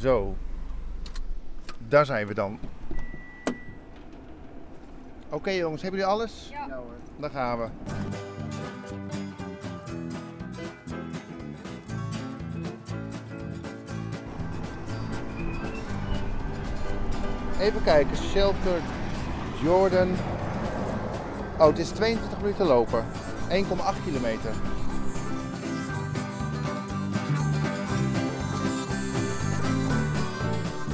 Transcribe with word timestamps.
Zo. 0.00 0.36
Daar 1.88 2.06
zijn 2.06 2.26
we 2.26 2.34
dan. 2.34 2.58
Oké 5.28 5.50
jongens, 5.50 5.82
hebben 5.82 6.00
jullie 6.00 6.14
alles? 6.14 6.48
Ja. 6.50 6.66
Ja 6.68 6.76
hoor. 6.76 6.94
Daar 7.16 7.30
gaan 7.30 7.58
we. 7.58 7.68
Even 17.60 17.82
kijken, 17.82 18.16
Shelter 18.16 18.80
Jordan. 19.62 20.10
Oh, 21.58 21.66
het 21.66 21.78
is 21.78 21.88
22 21.88 22.40
minuten 22.40 22.66
lopen. 22.66 23.04
1,8 23.48 24.04
kilometer. 24.04 24.52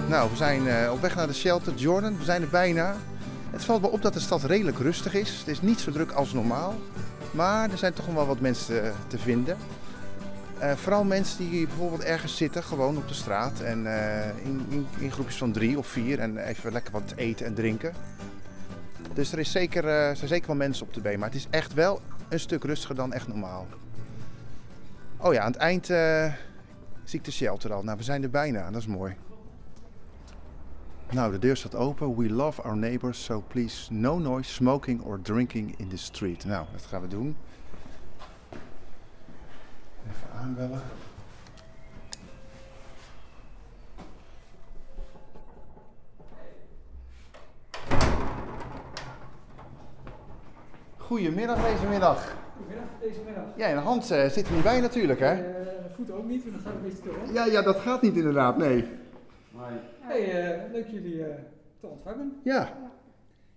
Nou, 0.09 0.31
we 0.31 0.37
zijn 0.37 0.69
eh, 0.69 0.93
op 0.93 1.01
weg 1.01 1.15
naar 1.15 1.27
de 1.27 1.35
Shelter 1.35 1.75
Jordan. 1.75 2.19
We 2.19 2.25
zijn 2.25 2.43
er 2.43 2.49
bijna. 2.49 2.97
Het 3.51 3.65
valt 3.65 3.81
me 3.81 3.89
op 3.89 4.03
dat 4.03 4.13
de 4.13 4.21
stad 4.21 4.45
redelijk 4.45 4.79
rustig 4.79 5.15
is. 5.15 5.39
Het 5.39 5.49
is 5.49 5.63
niet 5.63 5.81
zo 5.81 5.91
druk 5.91 6.13
als 6.13 6.33
normaal. 6.33 6.75
Maar 7.31 7.71
er 7.71 7.79
zijn 7.79 7.93
toch 7.93 8.07
wel 8.07 8.27
wat 8.27 8.41
mensen 8.41 8.85
eh, 8.85 8.91
te 9.07 9.19
vinden. 9.19 9.57
Eh, 10.59 10.73
vooral 10.73 11.05
mensen 11.05 11.39
die 11.39 11.67
bijvoorbeeld 11.67 12.03
ergens 12.03 12.37
zitten, 12.37 12.63
gewoon 12.63 12.97
op 12.97 13.09
de 13.09 13.15
straat. 13.15 13.61
En 13.61 13.87
in, 14.45 14.67
in, 14.69 14.87
in 14.99 15.13
groepjes 15.13 15.37
van 15.37 15.53
drie 15.53 15.79
of 15.79 15.87
vier. 15.87 16.19
En 16.19 16.39
even 16.39 16.73
lekker 16.73 16.93
wat 16.93 17.13
eten 17.17 17.47
en 17.47 17.55
drinken. 17.55 17.93
Dus 19.15 19.33
er 19.33 19.39
is 19.39 19.51
zeker, 19.51 19.85
eh, 19.85 20.17
zijn 20.17 20.29
zeker 20.29 20.47
wel 20.47 20.57
mensen 20.57 20.87
op 20.87 20.95
de 20.95 21.01
been. 21.01 21.19
Maar 21.19 21.29
het 21.29 21.39
is 21.39 21.47
echt 21.51 21.75
wel 21.75 22.01
een 22.29 22.41
stuk 22.41 22.65
rustiger 22.65 22.95
dan 22.95 23.13
echt 23.13 23.29
normaal. 23.29 23.67
Oh 25.17 25.33
ja, 25.33 25.41
aan 25.41 25.53
het 25.53 25.61
eind 25.61 25.87
zie 27.05 27.19
ik 27.19 27.25
de 27.25 27.31
shelter 27.31 27.73
al. 27.73 27.83
Nou, 27.83 27.97
we 27.97 28.03
zijn 28.03 28.23
er 28.23 28.31
bijna. 28.31 28.71
Dat 28.71 28.81
is 28.81 28.87
mooi. 28.87 29.17
Nou, 31.13 31.33
de 31.33 31.39
deur 31.39 31.57
staat 31.57 31.75
open. 31.75 32.17
We 32.17 32.31
love 32.31 32.63
our 32.63 32.77
neighbors, 32.77 33.25
so 33.25 33.45
please 33.49 33.93
no 33.93 34.19
noise, 34.19 34.53
smoking 34.53 35.03
or 35.03 35.21
drinking 35.23 35.75
in 35.79 35.89
the 35.89 35.97
street. 35.97 36.45
Nou, 36.45 36.67
dat 36.73 36.83
gaan 36.83 37.01
we 37.01 37.09
doen. 37.09 37.37
Even 40.09 40.39
aanbellen. 40.41 40.81
Goedemiddag 50.97 51.57
deze 51.57 51.87
middag. 51.87 52.35
Goedemiddag, 52.57 52.89
deze 53.01 53.21
middag. 53.27 53.45
Ja, 53.57 53.67
en 53.67 53.77
Hans 53.77 54.11
eh, 54.11 54.29
zit 54.31 54.47
er 54.47 54.55
niet 54.55 54.63
bij 54.63 54.81
natuurlijk, 54.81 55.21
hè? 55.21 55.33
Eh, 55.33 55.67
voeten 55.95 56.15
ook 56.15 56.27
niet, 56.27 56.43
want 56.43 56.55
dan 56.55 56.63
gaat 56.65 56.73
het 56.73 56.83
een 56.83 56.89
beetje 56.89 57.03
te 57.03 57.09
hoor. 57.09 57.35
Ja, 57.35 57.45
ja, 57.45 57.63
dat 57.63 57.77
gaat 57.77 58.03
niet 58.03 58.17
inderdaad, 58.17 58.57
nee. 58.57 58.89
Hey, 60.01 60.55
eh, 60.65 60.71
leuk 60.71 60.89
jullie 60.89 61.27
eh, 61.27 61.43
te 61.81 61.87
ontvangen. 61.87 62.41
Ja. 62.45 62.93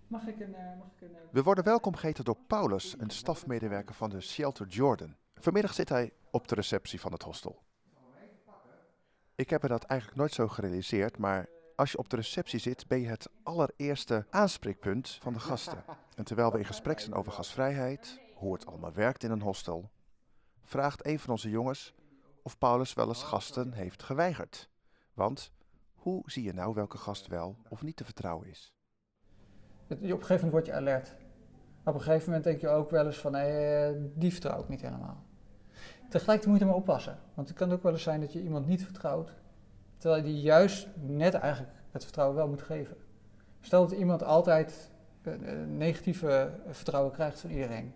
Mag 0.07 0.27
ik 0.27 0.39
een... 0.39 0.55
eh, 0.55 0.77
mag 0.77 0.87
ik 0.95 1.01
een 1.01 1.15
We 1.31 1.43
worden 1.43 1.63
welkom 1.63 1.95
geheten 1.95 2.23
door 2.23 2.37
Paulus, 2.47 2.95
een 2.97 3.09
stafmedewerker 3.09 3.95
van 3.95 4.09
de 4.09 4.21
Shelter 4.21 4.67
Jordan. 4.67 5.15
Vanmiddag 5.35 5.73
zit 5.73 5.89
hij 5.89 6.13
op 6.31 6.47
de 6.47 6.55
receptie 6.55 6.99
van 6.99 7.11
het 7.11 7.23
hostel. 7.23 7.61
Ik 9.35 9.49
heb 9.49 9.61
me 9.61 9.67
dat 9.67 9.83
eigenlijk 9.83 10.19
nooit 10.19 10.33
zo 10.33 10.47
gerealiseerd, 10.47 11.17
maar 11.17 11.47
als 11.75 11.91
je 11.91 11.97
op 11.97 12.09
de 12.09 12.15
receptie 12.15 12.59
zit, 12.59 12.87
ben 12.87 12.99
je 12.99 13.07
het 13.07 13.29
allereerste 13.43 14.25
aanspreekpunt 14.29 15.17
van 15.21 15.33
de 15.33 15.39
gasten. 15.39 15.83
En 16.15 16.23
terwijl 16.23 16.51
we 16.51 16.57
in 16.57 16.65
gesprek 16.65 16.99
zijn 16.99 17.13
over 17.13 17.31
gastvrijheid, 17.31 18.19
hoe 18.33 18.53
het 18.53 18.65
allemaal 18.65 18.93
werkt 18.93 19.23
in 19.23 19.31
een 19.31 19.41
hostel, 19.41 19.89
vraagt 20.63 21.05
een 21.05 21.19
van 21.19 21.29
onze 21.29 21.49
jongens 21.49 21.93
of 22.43 22.57
Paulus 22.57 22.93
wel 22.93 23.07
eens 23.07 23.23
gasten 23.23 23.73
heeft 23.73 24.03
geweigerd. 24.03 24.69
Want 25.13 25.51
hoe 25.99 26.21
zie 26.25 26.43
je 26.43 26.53
nou 26.53 26.73
welke 26.73 26.97
gast 26.97 27.27
wel 27.27 27.57
of 27.69 27.81
niet 27.81 27.95
te 27.95 28.03
vertrouwen 28.03 28.47
is? 28.47 28.73
Op 29.89 30.01
een 30.01 30.07
gegeven 30.07 30.35
moment 30.35 30.51
word 30.51 30.65
je 30.65 30.73
alert. 30.73 31.15
Op 31.83 31.93
een 31.93 32.01
gegeven 32.01 32.25
moment 32.25 32.43
denk 32.43 32.61
je 32.61 32.67
ook 32.67 32.89
wel 32.89 33.05
eens 33.05 33.17
van, 33.17 33.35
eh, 33.35 33.91
die 34.15 34.31
vertrouw 34.31 34.61
ik 34.61 34.69
niet 34.69 34.81
helemaal. 34.81 35.23
Tegelijkertijd 36.09 36.45
moet 36.45 36.59
je 36.59 36.65
maar 36.65 36.75
oppassen. 36.75 37.17
Want 37.33 37.47
het 37.47 37.57
kan 37.57 37.71
ook 37.71 37.83
wel 37.83 37.91
eens 37.91 38.03
zijn 38.03 38.19
dat 38.19 38.33
je 38.33 38.41
iemand 38.41 38.67
niet 38.67 38.83
vertrouwt, 38.83 39.33
terwijl 39.97 40.23
je 40.23 40.31
die 40.31 40.41
juist 40.41 40.87
net 40.95 41.33
eigenlijk 41.33 41.73
het 41.91 42.03
vertrouwen 42.03 42.37
wel 42.37 42.47
moet 42.47 42.61
geven. 42.61 42.97
Stel 43.59 43.87
dat 43.87 43.97
iemand 43.97 44.23
altijd 44.23 44.91
eh, 45.21 45.33
eh, 45.33 45.67
negatieve 45.67 46.51
vertrouwen 46.67 47.11
krijgt 47.11 47.39
van 47.39 47.49
iedereen. 47.49 47.93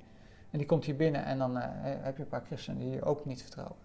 En 0.51 0.57
die 0.57 0.67
komt 0.67 0.85
hier 0.85 0.95
binnen 0.95 1.25
en 1.25 1.37
dan 1.37 1.55
heb 1.55 2.17
je 2.17 2.23
een 2.23 2.29
paar 2.29 2.45
christenen 2.45 2.79
die 2.79 2.89
je 2.89 3.03
ook 3.03 3.25
niet 3.25 3.41
vertrouwen. 3.41 3.77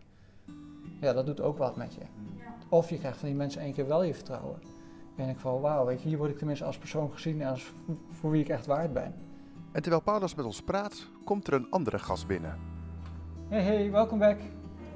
Ja, 1.00 1.12
dat 1.12 1.26
doet 1.26 1.40
ook 1.40 1.58
wat 1.58 1.76
met 1.76 1.94
je. 1.94 2.00
Of 2.68 2.90
je 2.90 2.98
krijgt 2.98 3.18
van 3.18 3.28
die 3.28 3.36
mensen 3.36 3.60
één 3.60 3.72
keer 3.72 3.86
wel 3.86 4.02
je 4.02 4.14
vertrouwen. 4.14 4.58
En 5.16 5.28
ik 5.28 5.38
van, 5.38 5.60
wauw, 5.60 5.84
weet 5.86 6.02
je, 6.02 6.08
hier 6.08 6.18
word 6.18 6.30
ik 6.30 6.36
tenminste 6.38 6.64
als 6.64 6.78
persoon 6.78 7.12
gezien 7.12 7.40
en 7.42 7.48
als 7.48 7.72
voor 8.10 8.30
wie 8.30 8.42
ik 8.42 8.48
echt 8.48 8.66
waard 8.66 8.92
ben. 8.92 9.14
En 9.72 9.82
terwijl 9.82 10.02
Paulus 10.02 10.34
met 10.34 10.44
ons 10.44 10.62
praat, 10.62 11.06
komt 11.24 11.46
er 11.46 11.52
een 11.52 11.66
andere 11.70 11.98
gast 11.98 12.26
binnen. 12.26 12.58
Hey, 13.48 13.62
hey, 13.62 13.90
welcome 13.90 14.18
back. 14.20 14.38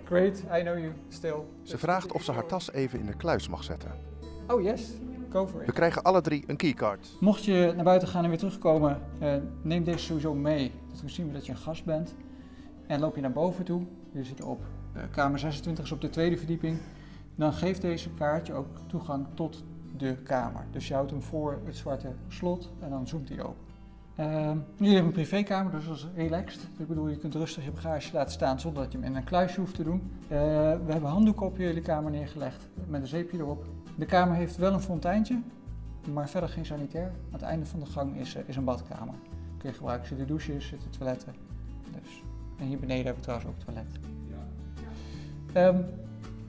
Great, 0.04 0.38
I 0.38 0.60
know 0.62 0.78
you, 0.78 0.92
still. 1.08 1.34
Ze 1.62 1.78
vraagt 1.78 2.12
of 2.12 2.22
ze 2.22 2.32
haar 2.32 2.46
tas 2.46 2.72
even 2.72 2.98
in 2.98 3.06
de 3.06 3.16
kluis 3.16 3.48
mag 3.48 3.64
zetten. 3.64 3.90
Oh 4.48 4.62
yes, 4.62 4.92
go 5.30 5.46
for 5.46 5.58
We 5.60 5.66
it. 5.66 5.72
krijgen 5.72 6.02
alle 6.02 6.20
drie 6.20 6.44
een 6.46 6.56
keycard. 6.56 7.16
Mocht 7.20 7.44
je 7.44 7.72
naar 7.74 7.84
buiten 7.84 8.08
gaan 8.08 8.22
en 8.22 8.28
weer 8.28 8.38
terugkomen, 8.38 9.00
eh, 9.18 9.34
neem 9.62 9.84
deze 9.84 9.98
sowieso 9.98 10.34
mee. 10.34 10.72
Dan 11.00 11.08
zien 11.10 11.26
we 11.26 11.32
dat 11.32 11.46
je 11.46 11.52
een 11.52 11.58
gast 11.58 11.84
bent. 11.84 12.14
En 12.92 13.00
loop 13.00 13.14
je 13.14 13.20
naar 13.20 13.32
boven 13.32 13.64
toe, 13.64 13.82
je 14.10 14.24
zit 14.24 14.42
op 14.42 14.60
eh, 14.92 15.02
kamer 15.10 15.38
26, 15.38 15.84
is 15.84 15.92
op 15.92 16.00
de 16.00 16.10
tweede 16.10 16.36
verdieping. 16.36 16.78
Dan 17.34 17.52
geeft 17.52 17.80
deze 17.80 18.10
kaartje 18.10 18.52
ook 18.52 18.66
toegang 18.86 19.26
tot 19.34 19.64
de 19.96 20.16
kamer. 20.16 20.64
Dus 20.70 20.88
je 20.88 20.94
houdt 20.94 21.10
hem 21.10 21.22
voor 21.22 21.60
het 21.64 21.76
zwarte 21.76 22.08
slot 22.28 22.70
en 22.80 22.90
dan 22.90 23.08
zoomt 23.08 23.28
hij 23.28 23.42
open. 23.42 23.64
Ehm, 24.16 24.58
jullie 24.76 24.94
hebben 24.94 25.04
een 25.04 25.12
privékamer, 25.12 25.72
dus 25.72 25.86
dat 25.86 25.96
is 25.96 26.06
relaxed. 26.14 26.68
Ik 26.78 26.88
bedoel, 26.88 27.08
je 27.08 27.16
kunt 27.16 27.34
rustig 27.34 27.64
je 27.64 27.70
bagage 27.70 28.12
laten 28.12 28.32
staan 28.32 28.60
zonder 28.60 28.82
dat 28.82 28.92
je 28.92 28.98
hem 28.98 29.06
in 29.06 29.16
een 29.16 29.24
kluisje 29.24 29.60
hoeft 29.60 29.74
te 29.74 29.82
doen. 29.82 30.02
Eh, 30.22 30.38
we 30.86 30.92
hebben 30.92 31.10
handdoeken 31.10 31.46
op 31.46 31.56
jullie 31.56 31.82
kamer 31.82 32.10
neergelegd 32.10 32.68
met 32.86 33.00
een 33.00 33.06
zeepje 33.06 33.38
erop. 33.38 33.64
De 33.96 34.06
kamer 34.06 34.36
heeft 34.36 34.56
wel 34.56 34.72
een 34.72 34.80
fonteintje, 34.80 35.40
maar 36.12 36.28
verder 36.28 36.48
geen 36.48 36.66
sanitair. 36.66 37.06
Aan 37.06 37.32
het 37.32 37.42
einde 37.42 37.66
van 37.66 37.80
de 37.80 37.86
gang 37.86 38.16
is, 38.16 38.34
eh, 38.34 38.42
is 38.46 38.56
een 38.56 38.64
badkamer. 38.64 39.14
Kun 39.58 39.68
je 39.70 39.76
gebruiken, 39.76 40.08
zitten 40.08 40.26
douches, 40.26 40.68
zitten 40.68 40.90
toiletten. 40.90 41.51
En 42.58 42.66
hier 42.66 42.78
beneden 42.78 43.04
hebben 43.04 43.22
we 43.22 43.28
trouwens 43.28 43.50
ook 43.50 43.64
toilet. 43.64 43.86
Ehm, 45.52 45.80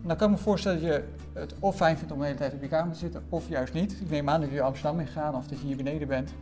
nou 0.02 0.18
kan 0.18 0.32
ik 0.32 0.38
me 0.38 0.42
voorstellen 0.42 0.82
dat 0.82 0.90
je 0.90 1.04
het 1.34 1.56
of 1.60 1.76
fijn 1.76 1.98
vindt 1.98 2.12
om 2.12 2.20
de 2.20 2.26
hele 2.26 2.38
tijd 2.38 2.54
op 2.54 2.62
je 2.62 2.68
kamer 2.68 2.94
te 2.94 3.00
zitten, 3.00 3.24
of 3.30 3.50
juist 3.50 3.74
niet. 3.74 4.02
Ik 4.02 4.10
neem 4.10 4.30
aan 4.30 4.42
dat 4.42 4.52
je 4.52 4.62
Amsterdam 4.62 5.00
in 5.00 5.08
gaat 5.08 5.34
of 5.34 5.48
dat 5.48 5.60
je 5.60 5.66
hier 5.66 5.78
beneden 5.78 6.08
bent. 6.08 6.34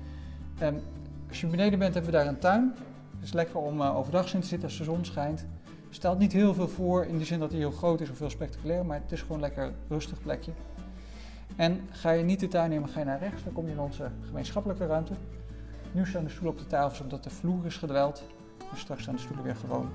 Ehm, 0.60 0.76
als 1.30 1.42
je 1.42 1.48
beneden 1.48 1.80
bent, 1.80 1.94
hebben 1.94 2.12
we 2.12 2.18
daar 2.18 2.28
een 2.28 2.40
tuin. 2.40 2.74
Het 3.16 3.24
is 3.24 3.34
lekker 3.34 3.60
om 3.60 3.82
eh, 3.82 3.98
overdag 3.98 4.34
in 4.34 4.40
te 4.40 4.48
zitten 4.48 4.68
als 4.68 4.78
de 4.78 4.84
zon 4.84 5.06
schijnt. 5.06 5.46
Stelt 5.90 6.20
niet 6.20 6.32
heel 6.32 6.54
veel 6.54 6.68
voor 6.68 7.06
in 7.06 7.18
de 7.18 7.26
zin 7.26 7.40
dat 7.40 7.50
hij 7.52 7.60
heel 7.60 7.72
groot 7.72 8.02
is 8.02 8.10
of 8.10 8.20
heel 8.20 8.30
spectaculair, 8.30 8.86
maar 8.86 9.00
het 9.04 9.12
is 9.12 9.22
gewoon 9.22 9.38
een 9.38 9.44
lekker 9.44 9.72
rustig 9.88 10.22
plekje. 10.22 10.52
En 11.56 11.80
ga 11.90 12.12
je 12.12 12.24
niet 12.24 12.40
de 12.40 12.48
tuin 12.48 12.72
in, 12.72 12.80
maar 12.80 12.90
ga 12.90 13.00
je 13.00 13.06
naar 13.06 13.20
rechts, 13.20 13.44
dan 13.44 13.54
kom 13.54 13.66
je 13.66 13.72
in 13.72 13.80
onze 13.80 14.10
gemeenschappelijke 14.26 14.86
ruimte. 14.86 15.14
Nu 15.92 16.06
staan 16.06 16.24
de 16.24 16.30
stoelen 16.30 16.52
op 16.52 16.60
de 16.60 16.68
tafel 16.68 17.04
omdat 17.04 17.24
de 17.24 17.30
vloer 17.30 17.66
is 17.66 17.78
gedweld. 17.78 18.24
Straks 18.76 19.02
staan 19.02 19.16
de 19.16 19.22
stoelen 19.22 19.44
weer 19.44 19.56
gewoon. 19.56 19.90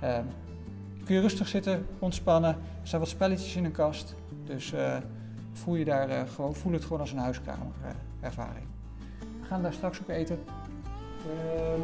Ehm, 0.00 0.24
kun 1.04 1.14
je 1.14 1.20
rustig 1.20 1.48
zitten, 1.48 1.86
ontspannen. 1.98 2.50
Er 2.50 2.88
staan 2.88 3.00
wat 3.00 3.08
spelletjes 3.08 3.56
in 3.56 3.64
een 3.64 3.72
kast. 3.72 4.14
Dus 4.44 4.72
eh, 4.72 4.96
voel, 5.52 5.74
je 5.74 5.84
daar, 5.84 6.08
eh, 6.08 6.22
gewoon, 6.34 6.54
voel 6.54 6.72
het 6.72 6.82
gewoon 6.82 7.00
als 7.00 7.12
een 7.12 7.18
huiskamerervaring. 7.18 8.66
We 9.40 9.46
gaan 9.46 9.62
daar 9.62 9.72
straks 9.72 10.00
ook 10.00 10.08
eten. 10.08 10.38
Ehm, 11.26 11.80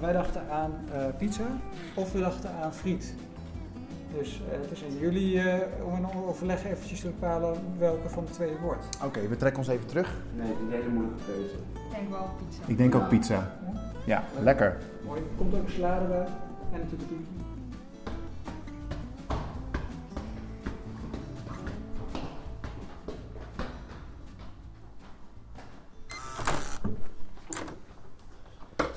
wij 0.00 0.12
dachten 0.12 0.50
aan 0.50 0.72
eh, 0.92 1.04
pizza 1.18 1.46
of 1.94 2.12
we 2.12 2.18
dachten 2.18 2.50
aan 2.62 2.72
friet. 2.74 3.14
Dus 4.14 4.40
eh, 4.50 4.60
het 4.60 4.70
is 4.70 4.84
aan 4.84 4.98
jullie 4.98 5.40
eh, 5.40 5.86
om 5.86 5.94
een 5.94 6.06
overleg 6.26 6.64
eventjes 6.64 7.00
te 7.00 7.06
bepalen 7.06 7.56
welke 7.78 8.08
van 8.08 8.24
de 8.24 8.30
twee 8.30 8.50
het 8.50 8.60
wordt. 8.60 8.98
Oké, 9.04 9.28
we 9.28 9.36
trekken 9.36 9.58
ons 9.58 9.68
even 9.68 9.86
terug. 9.86 10.16
Nee, 10.36 10.80
een 10.82 10.92
moeilijke 10.92 11.24
keuze. 11.24 11.54
Ik 11.54 11.90
denk 11.90 12.10
wel 12.10 12.28
pizza. 12.46 12.62
Ik 12.66 12.76
denk 12.76 12.94
ook 12.94 13.08
pizza. 13.08 13.34
Ja, 13.34 13.87
lekker. 14.40 14.76
Mooi. 15.04 15.22
Komt 15.36 15.54
ook 15.54 15.62
een 15.62 15.70
salade 15.70 16.06
bij 16.06 16.26
en 16.72 16.80
natuurlijk 16.80 17.08
pizza. 17.08 17.46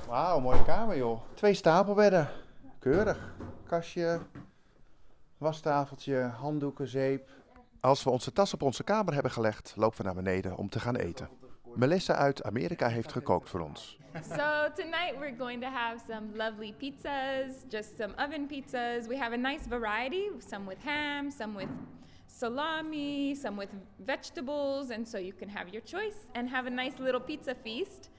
Wauw, 0.08 0.40
mooie 0.40 0.64
kamer 0.64 0.98
joh. 0.98 1.22
Twee 1.34 1.54
stapelbedden. 1.54 2.28
Keurig. 2.80 3.34
Kastje, 3.68 4.20
wastafeltje, 5.38 6.22
handdoeken, 6.22 6.88
zeep. 6.88 7.30
Als 7.80 8.04
we 8.04 8.10
onze 8.10 8.32
tas 8.34 8.54
op 8.54 8.62
onze 8.62 8.84
kamer 8.84 9.14
hebben 9.14 9.32
gelegd, 9.32 9.74
lopen 9.76 9.98
we 9.98 10.04
naar 10.04 10.16
beneden 10.16 10.56
om 10.56 10.70
te 10.70 10.80
gaan 10.80 10.96
eten. 10.96 11.41
Melissa 11.76 12.16
uit 12.16 12.44
Amerika 12.44 12.88
heeft 12.88 13.12
gekookt 13.12 13.50
voor 13.50 13.60
ons. 13.60 13.98
So 14.22 14.70
tonight 14.76 15.16
we're 15.20 15.36
going 15.38 15.62
to 15.62 15.70
have 15.70 16.00
some 16.08 16.36
lovely 16.36 16.74
pizzas, 16.78 17.66
just 17.70 17.96
some 17.98 18.14
oven 18.18 18.48
pizzas. 18.48 19.08
We 19.08 19.18
have 19.18 19.34
a 19.34 19.38
nice 19.38 19.68
variety, 19.68 20.30
some 20.50 20.66
with 20.68 20.84
ham, 20.84 21.32
some 21.32 21.58
with 21.58 21.70
salami, 22.28 23.36
some 23.36 23.58
with 23.58 23.70
vegetables, 24.06 24.90
and 24.90 25.08
so 25.08 25.18
you 25.18 25.34
can 25.34 25.50
have 25.50 25.70
your 25.70 25.84
choice 25.84 26.30
and 26.34 26.50
have 26.50 26.68
a 26.68 26.70
nice 26.70 27.00
little 27.00 27.22
pizza 27.22 27.56
feast. 27.56 28.10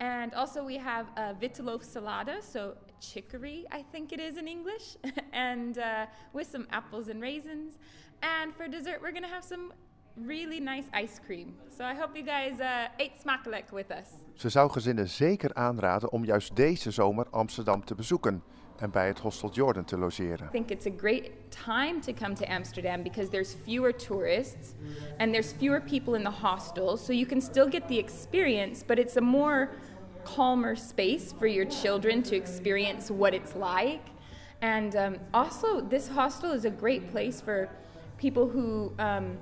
And 0.00 0.34
also, 0.34 0.62
we 0.62 0.76
have 0.76 1.06
a 1.16 1.34
vitellof 1.34 1.84
salada, 1.84 2.40
so 2.42 2.74
chicory, 3.00 3.64
I 3.72 3.82
think 3.82 4.12
it 4.12 4.20
is 4.20 4.36
in 4.36 4.46
English, 4.46 4.96
and 5.32 5.78
uh, 5.78 6.06
with 6.32 6.46
some 6.46 6.66
apples 6.70 7.08
and 7.08 7.20
raisins. 7.20 7.78
And 8.22 8.54
for 8.54 8.68
dessert, 8.68 9.00
we're 9.02 9.12
gonna 9.12 9.28
have 9.28 9.44
some 9.44 9.72
really 10.26 10.60
nice 10.60 10.86
ice 11.02 11.20
cream. 11.26 11.54
So 11.76 11.84
I 11.84 11.94
hope 11.94 12.18
you 12.18 12.24
guys 12.24 12.60
uh, 12.60 13.04
ate 13.04 13.18
smakelijk 13.20 13.70
with 13.70 13.90
us. 13.90 14.08
Ze 14.34 14.48
zou 14.48 14.70
gezinnen 14.70 15.08
zeker 15.08 15.54
aanraden 15.54 16.12
om 16.12 16.24
juist 16.24 16.56
deze 16.56 16.90
zomer 16.90 17.26
Amsterdam 17.30 17.84
te 17.84 17.94
bezoeken 17.94 18.42
en 18.76 18.90
bij 18.90 19.06
het 19.06 19.18
Hostel 19.18 19.50
Jordan 19.52 19.84
te 19.84 19.98
logeren. 19.98 20.46
I 20.46 20.50
think 20.50 20.70
it's 20.70 20.86
a 20.86 20.92
great 20.96 21.30
time 21.48 22.00
to 22.00 22.12
come 22.12 22.34
to 22.34 22.44
Amsterdam 22.44 23.02
because 23.02 23.30
there's 23.30 23.56
fewer 23.64 23.96
tourists 23.96 24.72
and 25.18 25.32
there's 25.32 25.52
fewer 25.52 25.80
people 25.80 26.16
in 26.16 26.22
the 26.22 26.40
hostel, 26.40 26.96
so 26.96 27.12
you 27.12 27.26
can 27.26 27.40
still 27.40 27.68
get 27.70 27.88
the 27.88 27.98
experience, 27.98 28.84
but 28.86 28.98
it's 28.98 29.16
a 29.16 29.20
more 29.20 29.68
calmer 30.24 30.76
space 30.76 31.34
for 31.38 31.46
your 31.46 31.66
children 31.66 32.22
to 32.22 32.36
experience 32.36 33.12
what 33.12 33.32
it's 33.34 33.54
like. 33.54 34.02
And 34.60 34.94
um, 34.94 35.16
also, 35.32 35.80
this 35.88 36.08
hostel 36.08 36.52
is 36.52 36.64
a 36.64 36.70
great 36.70 37.10
place 37.10 37.40
for 37.40 37.68
people 38.16 38.48
who 38.48 38.92
um, 38.98 39.38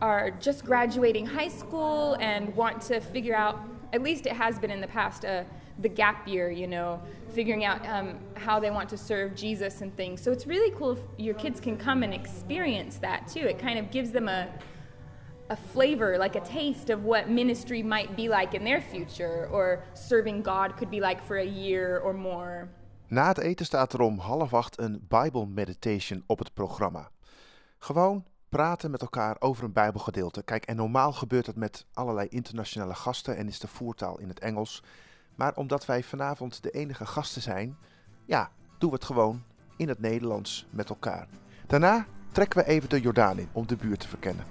are 0.00 0.30
just 0.30 0.64
graduating 0.64 1.26
high 1.26 1.48
school 1.48 2.16
and 2.20 2.54
want 2.54 2.80
to 2.82 3.00
figure 3.00 3.34
out, 3.34 3.60
at 3.92 4.02
least 4.02 4.26
it 4.26 4.32
has 4.32 4.58
been 4.58 4.70
in 4.70 4.80
the 4.80 4.86
past, 4.86 5.24
uh, 5.24 5.44
the 5.80 5.88
gap 5.88 6.28
year, 6.28 6.50
you 6.50 6.66
know, 6.66 7.00
figuring 7.32 7.64
out 7.64 7.84
um, 7.86 8.18
how 8.34 8.60
they 8.60 8.70
want 8.70 8.88
to 8.88 8.96
serve 8.96 9.34
Jesus 9.34 9.80
and 9.80 9.94
things. 9.96 10.20
So 10.20 10.30
it's 10.30 10.46
really 10.46 10.70
cool 10.76 10.92
if 10.92 10.98
your 11.16 11.34
kids 11.34 11.60
can 11.60 11.76
come 11.76 12.02
and 12.02 12.14
experience 12.14 12.98
that 12.98 13.26
too. 13.26 13.40
It 13.40 13.58
kind 13.58 13.78
of 13.78 13.90
gives 13.90 14.10
them 14.10 14.28
a 14.28 14.48
a 15.50 15.56
flavor, 15.56 16.16
like 16.18 16.36
a 16.36 16.40
taste 16.40 16.90
of 16.90 17.04
what 17.04 17.28
ministry 17.28 17.82
might 17.82 18.16
be 18.16 18.28
like 18.28 18.54
in 18.54 18.64
their 18.64 18.80
future, 18.80 19.48
or 19.52 19.84
serving 19.92 20.42
God 20.42 20.76
could 20.76 20.90
be 20.90 21.00
like 21.00 21.22
for 21.22 21.36
a 21.36 21.44
year 21.44 22.00
or 22.04 22.14
more. 22.14 22.68
Na 23.08 23.26
het 23.26 23.38
eten 23.38 23.66
staat 23.66 23.92
er 23.92 24.00
om 24.00 24.18
half 24.18 24.54
acht 24.54 24.78
een 24.80 25.06
Bible 25.08 25.46
Meditation 25.46 26.22
op 26.26 26.38
het 26.38 26.54
programma. 26.54 27.10
Gewoon 27.78 28.24
praten 28.54 28.90
met 28.90 29.00
elkaar 29.00 29.36
over 29.38 29.64
een 29.64 29.72
Bijbelgedeelte. 29.72 30.42
Kijk, 30.42 30.64
en 30.64 30.76
normaal 30.76 31.12
gebeurt 31.12 31.46
het 31.46 31.56
met 31.56 31.84
allerlei 31.94 32.28
internationale 32.28 32.94
gasten 32.94 33.36
en 33.36 33.46
is 33.48 33.58
de 33.58 33.68
voertaal 33.68 34.18
in 34.18 34.28
het 34.28 34.38
Engels. 34.38 34.82
Maar 35.34 35.54
omdat 35.54 35.86
wij 35.86 36.02
vanavond 36.02 36.62
de 36.62 36.70
enige 36.70 37.06
gasten 37.06 37.42
zijn, 37.42 37.76
ja, 38.24 38.50
doen 38.78 38.90
we 38.90 38.96
het 38.96 39.04
gewoon 39.04 39.42
in 39.76 39.88
het 39.88 40.00
Nederlands 40.00 40.66
met 40.70 40.88
elkaar. 40.88 41.26
Daarna 41.66 42.06
trekken 42.32 42.58
we 42.58 42.66
even 42.66 42.88
de 42.88 43.00
Jordaan 43.00 43.38
in 43.38 43.48
om 43.52 43.66
de 43.66 43.76
buurt 43.76 44.00
te 44.00 44.08
verkennen. 44.08 44.44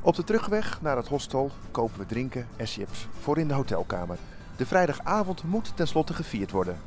Op 0.00 0.14
de 0.14 0.24
terugweg 0.24 0.82
naar 0.82 0.96
het 0.96 1.08
hostel 1.08 1.50
kopen 1.70 1.98
we 1.98 2.06
drinken 2.06 2.48
en 2.56 2.66
chips 2.66 3.08
voor 3.20 3.38
in 3.38 3.48
de 3.48 3.54
hotelkamer. 3.54 4.18
De 4.56 4.66
vrijdagavond 4.66 5.42
moet 5.42 5.76
tenslotte 5.76 6.14
gevierd 6.14 6.50
worden. 6.50 6.78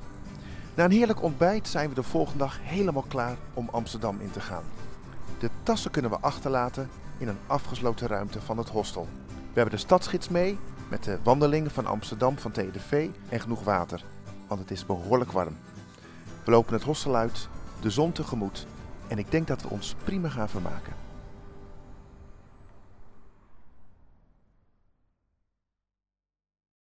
Na 0.75 0.83
een 0.83 0.91
heerlijk 0.91 1.21
ontbijt 1.21 1.67
zijn 1.67 1.89
we 1.89 1.95
de 1.95 2.03
volgende 2.03 2.39
dag 2.39 2.59
helemaal 2.61 3.05
klaar 3.07 3.37
om 3.53 3.69
Amsterdam 3.71 4.19
in 4.21 4.31
te 4.31 4.41
gaan. 4.41 4.63
De 5.39 5.49
tassen 5.63 5.91
kunnen 5.91 6.11
we 6.11 6.19
achterlaten 6.19 6.89
in 7.17 7.27
een 7.27 7.37
afgesloten 7.47 8.07
ruimte 8.07 8.41
van 8.41 8.57
het 8.57 8.69
hostel. 8.69 9.07
We 9.27 9.59
hebben 9.59 9.73
de 9.73 9.85
stadsgids 9.85 10.29
mee 10.29 10.59
met 10.89 11.03
de 11.03 11.19
wandelingen 11.23 11.71
van 11.71 11.85
Amsterdam 11.85 12.37
van 12.37 12.51
TDV 12.51 13.09
en 13.29 13.39
genoeg 13.39 13.63
water, 13.63 14.03
want 14.47 14.59
het 14.59 14.71
is 14.71 14.85
behoorlijk 14.85 15.31
warm. 15.31 15.57
We 16.45 16.51
lopen 16.51 16.73
het 16.73 16.83
hostel 16.83 17.15
uit, 17.15 17.47
de 17.81 17.89
zon 17.89 18.11
tegemoet 18.11 18.67
en 19.07 19.17
ik 19.17 19.31
denk 19.31 19.47
dat 19.47 19.61
we 19.61 19.69
ons 19.69 19.95
prima 20.03 20.29
gaan 20.29 20.49
vermaken. 20.49 20.93